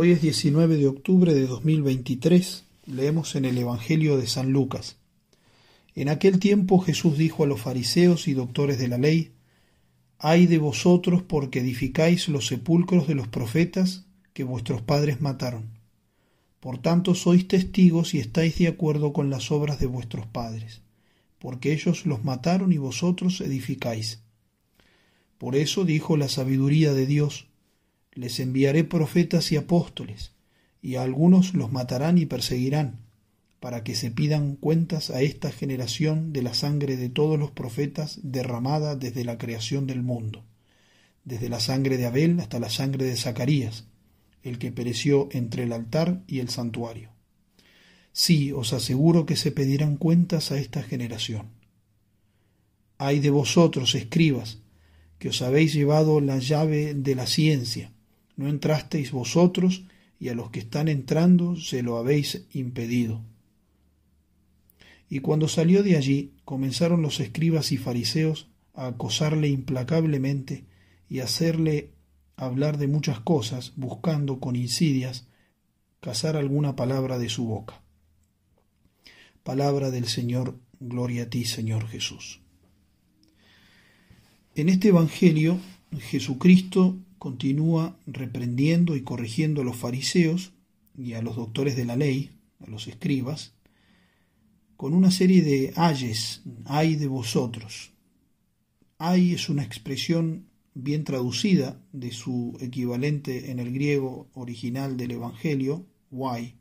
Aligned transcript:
Hoy 0.00 0.12
es 0.12 0.22
19 0.22 0.76
de 0.76 0.86
octubre 0.86 1.34
de 1.34 1.48
2023. 1.48 2.66
Leemos 2.86 3.34
en 3.34 3.44
el 3.44 3.58
Evangelio 3.58 4.16
de 4.16 4.28
San 4.28 4.52
Lucas. 4.52 4.96
En 5.96 6.08
aquel 6.08 6.38
tiempo 6.38 6.78
Jesús 6.78 7.18
dijo 7.18 7.42
a 7.42 7.48
los 7.48 7.62
fariseos 7.62 8.28
y 8.28 8.32
doctores 8.32 8.78
de 8.78 8.86
la 8.86 8.96
ley, 8.96 9.32
Ay 10.20 10.46
de 10.46 10.58
vosotros 10.58 11.24
porque 11.24 11.58
edificáis 11.58 12.28
los 12.28 12.46
sepulcros 12.46 13.08
de 13.08 13.16
los 13.16 13.26
profetas 13.26 14.06
que 14.34 14.44
vuestros 14.44 14.82
padres 14.82 15.20
mataron. 15.20 15.80
Por 16.60 16.78
tanto 16.78 17.16
sois 17.16 17.48
testigos 17.48 18.14
y 18.14 18.20
estáis 18.20 18.56
de 18.56 18.68
acuerdo 18.68 19.12
con 19.12 19.30
las 19.30 19.50
obras 19.50 19.80
de 19.80 19.86
vuestros 19.86 20.28
padres, 20.28 20.80
porque 21.40 21.72
ellos 21.72 22.06
los 22.06 22.22
mataron 22.22 22.72
y 22.72 22.78
vosotros 22.78 23.40
edificáis. 23.40 24.22
Por 25.38 25.56
eso 25.56 25.84
dijo 25.84 26.16
la 26.16 26.28
sabiduría 26.28 26.92
de 26.92 27.06
Dios, 27.06 27.47
les 28.12 28.40
enviaré 28.40 28.84
profetas 28.84 29.52
y 29.52 29.56
apóstoles, 29.56 30.32
y 30.82 30.96
a 30.96 31.02
algunos 31.02 31.54
los 31.54 31.72
matarán 31.72 32.18
y 32.18 32.26
perseguirán, 32.26 33.00
para 33.60 33.82
que 33.82 33.94
se 33.94 34.10
pidan 34.10 34.56
cuentas 34.56 35.10
a 35.10 35.22
esta 35.22 35.50
generación 35.50 36.32
de 36.32 36.42
la 36.42 36.54
sangre 36.54 36.96
de 36.96 37.08
todos 37.08 37.38
los 37.38 37.50
profetas 37.50 38.20
derramada 38.22 38.94
desde 38.96 39.24
la 39.24 39.38
creación 39.38 39.86
del 39.86 40.02
mundo, 40.02 40.44
desde 41.24 41.48
la 41.48 41.60
sangre 41.60 41.96
de 41.96 42.06
Abel 42.06 42.38
hasta 42.40 42.60
la 42.60 42.70
sangre 42.70 43.04
de 43.04 43.16
Zacarías, 43.16 43.86
el 44.42 44.58
que 44.58 44.72
pereció 44.72 45.28
entre 45.32 45.64
el 45.64 45.72
altar 45.72 46.22
y 46.26 46.38
el 46.38 46.48
santuario. 46.48 47.10
Sí, 48.12 48.52
os 48.52 48.72
aseguro 48.72 49.26
que 49.26 49.36
se 49.36 49.52
pedirán 49.52 49.96
cuentas 49.96 50.50
a 50.50 50.58
esta 50.58 50.82
generación. 50.82 51.48
Ay 52.96 53.20
de 53.20 53.30
vosotros, 53.30 53.94
escribas, 53.94 54.58
que 55.18 55.28
os 55.28 55.42
habéis 55.42 55.74
llevado 55.74 56.20
la 56.20 56.38
llave 56.38 56.94
de 56.94 57.14
la 57.14 57.26
ciencia, 57.26 57.92
no 58.38 58.48
entrasteis 58.48 59.10
vosotros, 59.10 59.82
y 60.20 60.28
a 60.28 60.34
los 60.34 60.50
que 60.50 60.60
están 60.60 60.88
entrando 60.88 61.56
se 61.56 61.82
lo 61.82 61.98
habéis 61.98 62.46
impedido. 62.52 63.20
Y 65.10 65.20
cuando 65.20 65.48
salió 65.48 65.82
de 65.82 65.96
allí, 65.96 66.32
comenzaron 66.44 67.02
los 67.02 67.18
escribas 67.18 67.72
y 67.72 67.76
fariseos 67.76 68.48
a 68.74 68.86
acosarle 68.86 69.48
implacablemente 69.48 70.64
y 71.10 71.18
hacerle 71.18 71.90
hablar 72.36 72.78
de 72.78 72.86
muchas 72.86 73.18
cosas, 73.20 73.72
buscando 73.74 74.38
con 74.38 74.54
insidias 74.54 75.26
cazar 76.00 76.36
alguna 76.36 76.76
palabra 76.76 77.18
de 77.18 77.28
su 77.28 77.44
boca. 77.44 77.82
Palabra 79.42 79.90
del 79.90 80.06
Señor, 80.06 80.56
gloria 80.78 81.24
a 81.24 81.30
ti, 81.30 81.44
Señor 81.44 81.88
Jesús. 81.88 82.40
En 84.54 84.68
este 84.68 84.88
Evangelio, 84.88 85.58
Jesucristo 85.98 86.96
continúa 87.18 87.98
reprendiendo 88.06 88.96
y 88.96 89.02
corrigiendo 89.02 89.62
a 89.62 89.64
los 89.64 89.76
fariseos 89.76 90.52
y 90.96 91.14
a 91.14 91.22
los 91.22 91.36
doctores 91.36 91.76
de 91.76 91.84
la 91.84 91.96
ley, 91.96 92.30
a 92.60 92.70
los 92.70 92.88
escribas, 92.88 93.54
con 94.76 94.94
una 94.94 95.10
serie 95.10 95.42
de 95.42 95.72
ayes, 95.76 96.42
ay 96.64 96.96
de 96.96 97.08
vosotros. 97.08 97.90
Ay 98.98 99.32
es 99.32 99.48
una 99.48 99.64
expresión 99.64 100.46
bien 100.74 101.02
traducida 101.02 101.80
de 101.92 102.12
su 102.12 102.56
equivalente 102.60 103.50
en 103.50 103.58
el 103.58 103.72
griego 103.72 104.28
original 104.34 104.96
del 104.96 105.12
Evangelio, 105.12 105.84
why. 106.10 106.54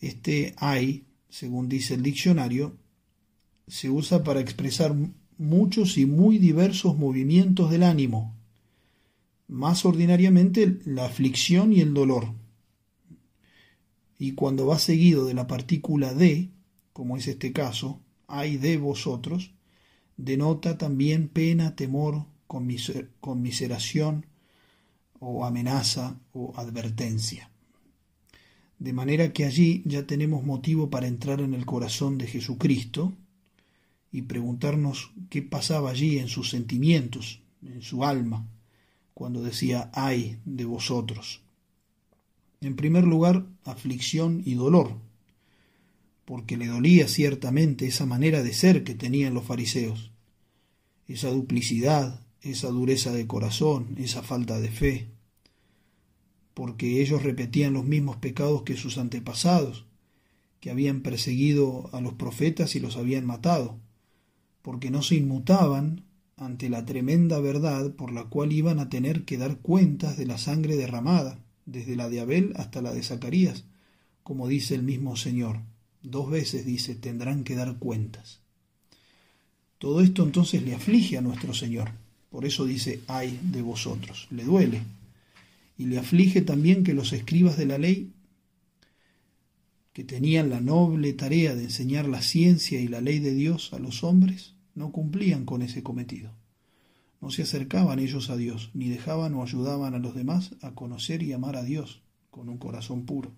Este 0.00 0.54
ay, 0.58 1.06
según 1.28 1.68
dice 1.68 1.94
el 1.94 2.02
diccionario, 2.02 2.76
se 3.66 3.90
usa 3.90 4.22
para 4.22 4.40
expresar 4.40 4.94
muchos 5.38 5.98
y 5.98 6.06
muy 6.06 6.38
diversos 6.38 6.96
movimientos 6.96 7.70
del 7.70 7.82
ánimo, 7.82 8.35
más 9.48 9.84
ordinariamente 9.84 10.78
la 10.84 11.06
aflicción 11.06 11.72
y 11.72 11.80
el 11.80 11.94
dolor. 11.94 12.32
Y 14.18 14.32
cuando 14.32 14.66
va 14.66 14.78
seguido 14.78 15.26
de 15.26 15.34
la 15.34 15.46
partícula 15.46 16.14
de, 16.14 16.50
como 16.92 17.16
es 17.16 17.28
este 17.28 17.52
caso, 17.52 18.00
hay 18.26 18.56
de 18.56 18.78
vosotros, 18.78 19.52
denota 20.16 20.78
también 20.78 21.28
pena, 21.28 21.76
temor, 21.76 22.26
conmiseración 22.46 24.26
o 25.18 25.44
amenaza 25.44 26.18
o 26.32 26.54
advertencia. 26.56 27.50
De 28.78 28.92
manera 28.92 29.32
que 29.32 29.44
allí 29.44 29.82
ya 29.86 30.06
tenemos 30.06 30.44
motivo 30.44 30.90
para 30.90 31.06
entrar 31.06 31.40
en 31.40 31.54
el 31.54 31.64
corazón 31.64 32.18
de 32.18 32.26
Jesucristo 32.26 33.14
y 34.12 34.22
preguntarnos 34.22 35.12
qué 35.30 35.42
pasaba 35.42 35.90
allí 35.90 36.18
en 36.18 36.28
sus 36.28 36.50
sentimientos, 36.50 37.42
en 37.62 37.82
su 37.82 38.04
alma, 38.04 38.46
cuando 39.16 39.40
decía 39.40 39.90
ay 39.94 40.40
de 40.44 40.66
vosotros. 40.66 41.40
En 42.60 42.76
primer 42.76 43.04
lugar, 43.04 43.46
aflicción 43.64 44.42
y 44.44 44.56
dolor, 44.56 44.98
porque 46.26 46.58
le 46.58 46.66
dolía 46.66 47.08
ciertamente 47.08 47.86
esa 47.86 48.04
manera 48.04 48.42
de 48.42 48.52
ser 48.52 48.84
que 48.84 48.94
tenían 48.94 49.32
los 49.32 49.46
fariseos, 49.46 50.10
esa 51.08 51.30
duplicidad, 51.30 52.20
esa 52.42 52.68
dureza 52.68 53.10
de 53.10 53.26
corazón, 53.26 53.94
esa 53.96 54.22
falta 54.22 54.60
de 54.60 54.68
fe, 54.68 55.08
porque 56.52 57.00
ellos 57.00 57.22
repetían 57.22 57.72
los 57.72 57.86
mismos 57.86 58.16
pecados 58.16 58.64
que 58.64 58.76
sus 58.76 58.98
antepasados, 58.98 59.86
que 60.60 60.70
habían 60.70 61.00
perseguido 61.00 61.88
a 61.94 62.02
los 62.02 62.12
profetas 62.12 62.76
y 62.76 62.80
los 62.80 62.98
habían 62.98 63.24
matado, 63.24 63.78
porque 64.60 64.90
no 64.90 65.00
se 65.00 65.14
inmutaban 65.14 66.04
ante 66.36 66.68
la 66.68 66.84
tremenda 66.84 67.40
verdad 67.40 67.94
por 67.94 68.12
la 68.12 68.24
cual 68.24 68.52
iban 68.52 68.78
a 68.78 68.90
tener 68.90 69.24
que 69.24 69.38
dar 69.38 69.58
cuentas 69.58 70.18
de 70.18 70.26
la 70.26 70.36
sangre 70.36 70.76
derramada, 70.76 71.38
desde 71.64 71.96
la 71.96 72.10
de 72.10 72.20
Abel 72.20 72.52
hasta 72.56 72.82
la 72.82 72.92
de 72.92 73.02
Zacarías, 73.02 73.64
como 74.22 74.46
dice 74.46 74.74
el 74.74 74.82
mismo 74.82 75.16
Señor. 75.16 75.60
Dos 76.02 76.30
veces 76.30 76.66
dice, 76.66 76.94
tendrán 76.94 77.42
que 77.42 77.54
dar 77.54 77.78
cuentas. 77.78 78.40
Todo 79.78 80.00
esto 80.00 80.22
entonces 80.22 80.62
le 80.62 80.74
aflige 80.74 81.16
a 81.16 81.22
nuestro 81.22 81.54
Señor. 81.54 81.90
Por 82.30 82.44
eso 82.44 82.66
dice, 82.66 83.00
ay 83.08 83.38
de 83.42 83.62
vosotros. 83.62 84.28
Le 84.30 84.44
duele. 84.44 84.82
Y 85.78 85.86
le 85.86 85.98
aflige 85.98 86.42
también 86.42 86.84
que 86.84 86.94
los 86.94 87.12
escribas 87.12 87.56
de 87.56 87.66
la 87.66 87.78
ley, 87.78 88.12
que 89.92 90.04
tenían 90.04 90.50
la 90.50 90.60
noble 90.60 91.12
tarea 91.14 91.54
de 91.54 91.64
enseñar 91.64 92.08
la 92.08 92.20
ciencia 92.20 92.80
y 92.80 92.88
la 92.88 93.00
ley 93.00 93.18
de 93.20 93.34
Dios 93.34 93.72
a 93.72 93.78
los 93.78 94.04
hombres, 94.04 94.55
no 94.76 94.92
cumplían 94.92 95.44
con 95.44 95.62
ese 95.62 95.82
cometido. 95.82 96.30
No 97.20 97.30
se 97.30 97.42
acercaban 97.42 97.98
ellos 97.98 98.30
a 98.30 98.36
Dios, 98.36 98.70
ni 98.74 98.88
dejaban 98.88 99.34
o 99.34 99.42
ayudaban 99.42 99.94
a 99.94 99.98
los 99.98 100.14
demás 100.14 100.54
a 100.62 100.72
conocer 100.72 101.22
y 101.22 101.32
amar 101.32 101.56
a 101.56 101.64
Dios 101.64 102.02
con 102.30 102.48
un 102.48 102.58
corazón 102.58 103.06
puro. 103.06 103.32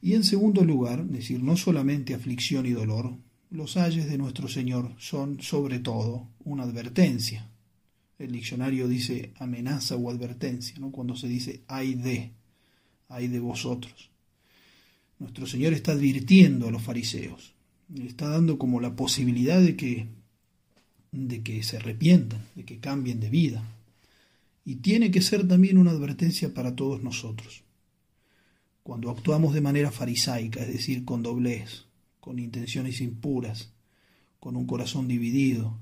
Y 0.00 0.14
en 0.14 0.24
segundo 0.24 0.64
lugar, 0.64 1.04
decir, 1.04 1.42
no 1.42 1.56
solamente 1.56 2.14
aflicción 2.14 2.66
y 2.66 2.70
dolor, 2.70 3.16
los 3.50 3.76
ayes 3.76 4.08
de 4.08 4.18
nuestro 4.18 4.48
Señor 4.48 4.94
son 4.98 5.40
sobre 5.40 5.78
todo 5.78 6.28
una 6.44 6.64
advertencia. 6.64 7.48
El 8.18 8.32
diccionario 8.32 8.88
dice 8.88 9.32
amenaza 9.38 9.96
o 9.96 10.10
advertencia, 10.10 10.76
¿no? 10.78 10.90
cuando 10.90 11.16
se 11.16 11.28
dice 11.28 11.62
ay 11.68 11.94
de, 11.94 12.32
ay 13.08 13.28
de 13.28 13.40
vosotros. 13.40 14.10
Nuestro 15.18 15.46
Señor 15.46 15.74
está 15.74 15.92
advirtiendo 15.92 16.68
a 16.68 16.70
los 16.70 16.82
fariseos, 16.82 17.55
está 17.94 18.28
dando 18.28 18.58
como 18.58 18.80
la 18.80 18.96
posibilidad 18.96 19.60
de 19.60 19.76
que, 19.76 20.08
de 21.12 21.42
que 21.42 21.62
se 21.62 21.76
arrepientan, 21.76 22.44
de 22.54 22.64
que 22.64 22.78
cambien 22.78 23.20
de 23.20 23.30
vida. 23.30 23.62
Y 24.64 24.76
tiene 24.76 25.10
que 25.10 25.22
ser 25.22 25.46
también 25.46 25.78
una 25.78 25.92
advertencia 25.92 26.52
para 26.52 26.74
todos 26.74 27.02
nosotros. 27.02 27.62
Cuando 28.82 29.10
actuamos 29.10 29.54
de 29.54 29.60
manera 29.60 29.90
farisaica, 29.90 30.60
es 30.60 30.68
decir, 30.68 31.04
con 31.04 31.22
doblez, 31.22 31.86
con 32.20 32.38
intenciones 32.38 33.00
impuras, 33.00 33.72
con 34.40 34.56
un 34.56 34.66
corazón 34.66 35.08
dividido 35.08 35.78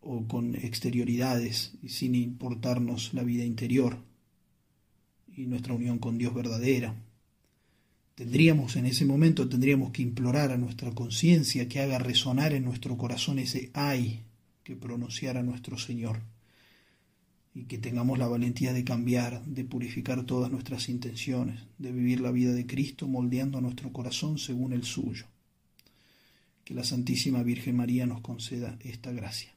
o 0.00 0.26
con 0.26 0.54
exterioridades 0.54 1.72
y 1.82 1.90
sin 1.90 2.14
importarnos 2.14 3.14
la 3.14 3.24
vida 3.24 3.44
interior 3.44 3.98
y 5.36 5.46
nuestra 5.46 5.74
unión 5.74 5.98
con 5.98 6.18
Dios 6.18 6.34
verdadera, 6.34 6.94
Tendríamos 8.18 8.74
en 8.74 8.86
ese 8.86 9.04
momento, 9.04 9.48
tendríamos 9.48 9.92
que 9.92 10.02
implorar 10.02 10.50
a 10.50 10.56
nuestra 10.56 10.90
conciencia 10.90 11.68
que 11.68 11.78
haga 11.78 12.00
resonar 12.00 12.52
en 12.52 12.64
nuestro 12.64 12.98
corazón 12.98 13.38
ese 13.38 13.70
ay 13.74 14.24
que 14.64 14.74
pronunciara 14.74 15.44
nuestro 15.44 15.78
Señor 15.78 16.18
y 17.54 17.66
que 17.66 17.78
tengamos 17.78 18.18
la 18.18 18.26
valentía 18.26 18.72
de 18.72 18.82
cambiar, 18.82 19.44
de 19.44 19.62
purificar 19.64 20.24
todas 20.26 20.50
nuestras 20.50 20.88
intenciones, 20.88 21.60
de 21.78 21.92
vivir 21.92 22.20
la 22.20 22.32
vida 22.32 22.52
de 22.52 22.66
Cristo 22.66 23.06
moldeando 23.06 23.60
nuestro 23.60 23.92
corazón 23.92 24.36
según 24.38 24.72
el 24.72 24.82
suyo. 24.82 25.26
Que 26.64 26.74
la 26.74 26.82
Santísima 26.82 27.44
Virgen 27.44 27.76
María 27.76 28.04
nos 28.04 28.20
conceda 28.20 28.76
esta 28.80 29.12
gracia. 29.12 29.52